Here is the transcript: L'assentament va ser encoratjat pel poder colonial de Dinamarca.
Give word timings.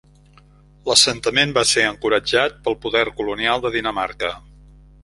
L'assentament 0.91 1.53
va 1.59 1.65
ser 1.73 1.85
encoratjat 1.91 2.59
pel 2.69 2.79
poder 2.87 3.05
colonial 3.21 3.65
de 3.69 3.75
Dinamarca. 3.79 4.35